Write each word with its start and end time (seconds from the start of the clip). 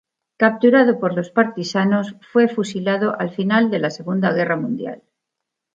Capturado 0.37 0.97
por 0.99 1.13
los 1.13 1.29
partisanos, 1.29 2.15
fue 2.31 2.47
fusilado 2.47 3.19
al 3.19 3.29
final 3.29 3.69
de 3.69 3.77
la 3.77 3.91
Segunda 3.91 4.33
Guerra 4.33 4.55
Mundial. 4.57 5.03